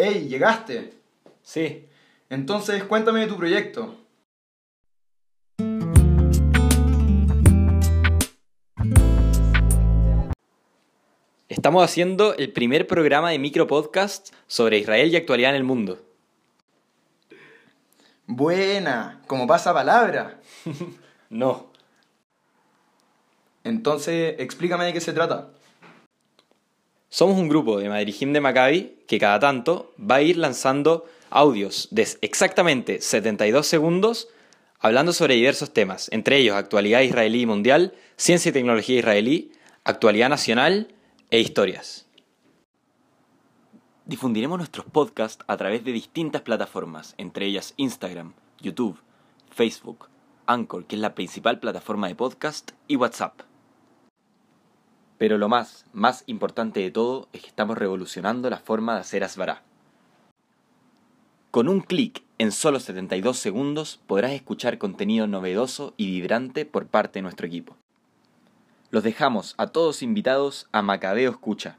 ¡Ey, 0.00 0.28
llegaste! 0.28 0.92
Sí. 1.42 1.88
Entonces, 2.30 2.84
cuéntame 2.84 3.18
de 3.18 3.26
tu 3.26 3.36
proyecto. 3.36 3.96
Estamos 11.48 11.82
haciendo 11.82 12.36
el 12.36 12.52
primer 12.52 12.86
programa 12.86 13.30
de 13.30 13.40
micropodcast 13.40 14.32
sobre 14.46 14.78
Israel 14.78 15.12
y 15.12 15.16
actualidad 15.16 15.50
en 15.50 15.56
el 15.56 15.64
mundo. 15.64 16.00
Buena, 18.28 19.20
como 19.26 19.48
pasa 19.48 19.74
palabra. 19.74 20.40
No. 21.30 21.70
Entonces, 23.64 24.36
explícame 24.38 24.86
de 24.86 24.94
qué 24.94 25.00
se 25.00 25.12
trata. 25.12 25.50
Somos 27.10 27.38
un 27.38 27.48
grupo 27.48 27.78
de 27.78 27.88
Madrijim 27.88 28.34
de 28.34 28.40
Maccabi 28.40 28.98
que 29.06 29.18
cada 29.18 29.40
tanto 29.40 29.94
va 29.98 30.16
a 30.16 30.22
ir 30.22 30.36
lanzando 30.36 31.06
audios 31.30 31.88
de 31.90 32.06
exactamente 32.20 33.00
72 33.00 33.66
segundos 33.66 34.28
hablando 34.78 35.14
sobre 35.14 35.34
diversos 35.34 35.72
temas, 35.72 36.08
entre 36.12 36.36
ellos 36.36 36.56
actualidad 36.56 37.00
israelí 37.00 37.42
y 37.42 37.46
mundial, 37.46 37.94
ciencia 38.16 38.50
y 38.50 38.52
tecnología 38.52 38.98
israelí, 38.98 39.52
actualidad 39.84 40.28
nacional 40.28 40.88
e 41.30 41.40
historias. 41.40 42.06
Difundiremos 44.04 44.58
nuestros 44.58 44.86
podcasts 44.86 45.44
a 45.48 45.56
través 45.56 45.84
de 45.84 45.92
distintas 45.92 46.42
plataformas, 46.42 47.14
entre 47.16 47.46
ellas 47.46 47.72
Instagram, 47.78 48.34
YouTube, 48.60 49.00
Facebook, 49.50 50.08
Anchor, 50.46 50.84
que 50.84 50.96
es 50.96 51.00
la 51.00 51.14
principal 51.14 51.58
plataforma 51.58 52.08
de 52.08 52.14
podcast, 52.14 52.72
y 52.86 52.96
WhatsApp. 52.96 53.47
Pero 55.18 55.36
lo 55.36 55.48
más, 55.48 55.84
más 55.92 56.22
importante 56.26 56.80
de 56.80 56.90
todo 56.90 57.28
es 57.32 57.42
que 57.42 57.48
estamos 57.48 57.76
revolucionando 57.76 58.48
la 58.48 58.58
forma 58.58 58.94
de 58.94 59.00
hacer 59.00 59.24
Asbará. 59.24 59.62
Con 61.50 61.68
un 61.68 61.80
clic 61.80 62.22
en 62.38 62.52
solo 62.52 62.78
72 62.78 63.36
segundos 63.36 64.00
podrás 64.06 64.32
escuchar 64.32 64.78
contenido 64.78 65.26
novedoso 65.26 65.92
y 65.96 66.06
vibrante 66.06 66.64
por 66.64 66.86
parte 66.86 67.18
de 67.18 67.22
nuestro 67.22 67.46
equipo. 67.46 67.76
Los 68.90 69.02
dejamos 69.02 69.54
a 69.58 69.66
todos 69.66 70.02
invitados 70.02 70.68
a 70.72 70.82
Macabeo 70.82 71.30
Escucha, 71.30 71.78